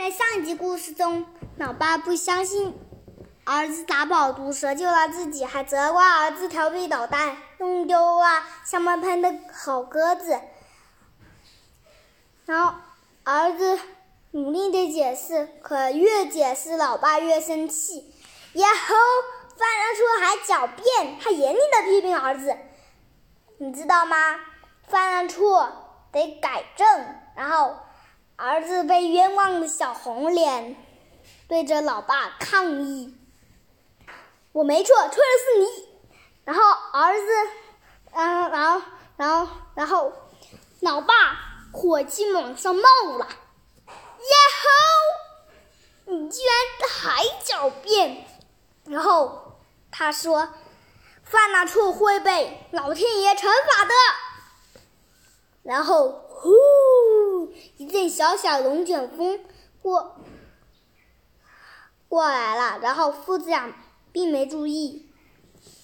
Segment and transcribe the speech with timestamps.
[0.00, 1.26] 在上一集故事中，
[1.58, 2.74] 老爸不相信
[3.44, 10.40] 儿子打饱毒蛇救了自己，还责怪儿子调皮捣蛋，弄丢了香喷喷的好鸽子。
[12.46, 12.76] 然后
[13.24, 13.78] 儿子
[14.30, 18.10] 努力的解释，可越解释，老爸越生气。
[18.54, 18.96] 然后
[19.54, 22.56] 犯了错还狡辩，还严厉的批评儿子。
[23.58, 24.16] 你知道吗？
[24.88, 25.70] 犯了错
[26.10, 26.88] 得改正。
[27.36, 27.76] 然后。
[28.42, 30.74] 儿子被冤枉的小红脸
[31.46, 33.14] 对着老爸抗议
[34.52, 35.88] ：“我没错，错的是你。”
[36.46, 36.62] 然后
[36.94, 37.26] 儿子，
[38.14, 38.82] 然后，然后，
[39.18, 40.12] 然后，然后，
[40.80, 41.14] 老爸
[41.70, 42.82] 火气往上冒
[43.18, 43.26] 了
[43.86, 44.70] ：“呀吼！
[46.06, 48.24] 你居然还狡辩！”
[48.88, 49.58] 然后
[49.90, 50.48] 他说
[51.24, 53.92] ：“犯了错会被老天爷惩罚的。”
[55.62, 56.48] 然后，呼。
[57.76, 59.44] 一阵小小龙卷风
[59.82, 60.16] 过
[62.08, 63.72] 过来了，然后父子俩
[64.12, 65.12] 并没注意。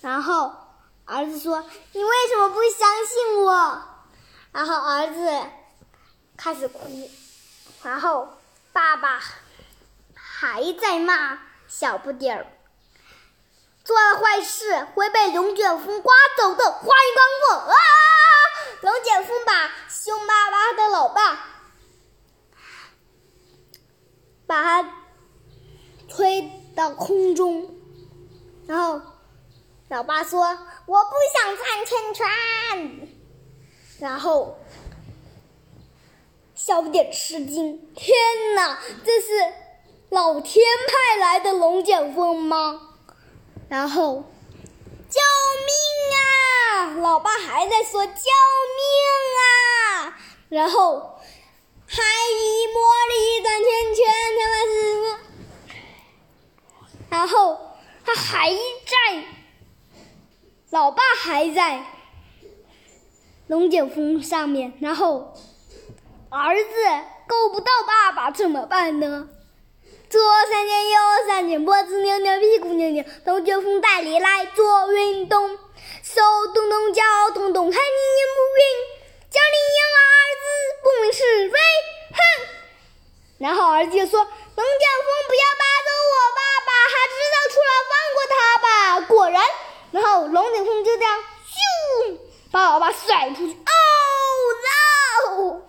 [0.00, 0.52] 然后
[1.04, 3.82] 儿子说：“你为什么不相信我？”
[4.52, 5.42] 然后儿子
[6.36, 7.10] 开始哭。
[7.82, 8.38] 然后
[8.72, 9.20] 爸爸
[10.14, 12.46] 还在骂小不点儿，
[13.84, 16.72] 做了坏事会被龙卷风刮走的。
[16.72, 17.76] 话音刚落，啊！
[18.80, 21.53] 龙卷风把凶巴巴的老爸。
[24.46, 25.06] 把他
[26.08, 27.74] 推到空中，
[28.66, 29.00] 然后
[29.88, 30.40] 老爸说
[30.86, 33.08] ：“我不想转圈圈。”
[34.00, 34.58] 然后
[36.54, 38.14] 小不点吃惊：“天
[38.54, 39.52] 哪，这是
[40.10, 42.96] 老天派来的龙卷风吗？”
[43.68, 44.24] 然后
[45.08, 45.20] 救
[45.66, 45.74] 命
[46.18, 46.94] 啊！
[47.00, 48.20] 老爸还在说：“救命
[49.40, 50.18] 啊！”
[50.50, 51.12] 然后。
[51.86, 54.02] 还一摸了一转圈圈，
[54.40, 55.16] 他们是
[57.10, 57.36] 然后
[58.14, 59.24] 还在，
[60.70, 61.84] 老爸还在
[63.46, 65.34] 龙卷风上面，然后
[66.30, 66.70] 儿子
[67.26, 69.28] 够不到爸爸怎么办呢？
[70.10, 70.20] 左
[70.50, 75.58] 三圈右三圈，脖子扭扭，屁股扭扭，龙卷风带你来做运动，
[76.02, 76.22] 手
[76.54, 77.02] 动动，脚
[77.34, 78.62] 动动，看你晕不晕？
[79.30, 80.06] 叫你养儿
[80.38, 80.44] 子
[80.84, 81.58] 不明是非，
[82.12, 82.18] 哼！
[83.38, 88.66] 然后儿子就说：“龙卷风不要拔走我爸爸，他知道错了，放过他吧。”
[89.10, 89.28] 果
[89.94, 92.18] 然，后龙卷风就这样咻
[92.50, 93.62] 把老爸甩出去，哦
[94.66, 95.62] no！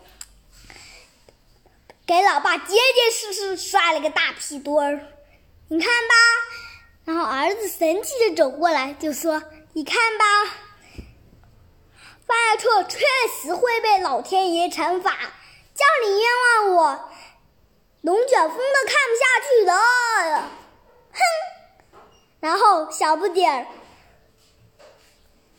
[2.08, 5.00] 给老爸结结实实摔了个大屁墩儿，
[5.68, 6.16] 你看吧。
[7.06, 9.44] 然后儿子神气的走过来就说
[9.74, 10.26] ：“你看吧。”
[12.26, 12.98] 犯了错确
[13.30, 16.28] 实会被老天爷惩罚，叫你冤
[16.66, 17.10] 枉我，
[18.02, 20.50] 龙卷风都看不下去了，
[21.12, 21.20] 哼！
[22.40, 23.68] 然后小不点儿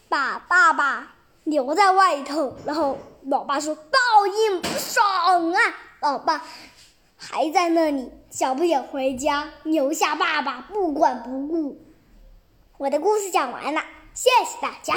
[0.08, 5.60] 把爸爸留在外头，然后老爸说报应不爽啊，
[6.00, 6.42] 老爸
[7.16, 11.80] 还在那里，小不点回家留下爸爸不管不顾。
[12.78, 13.80] 我的故事讲完了，
[14.12, 14.94] 谢谢大家。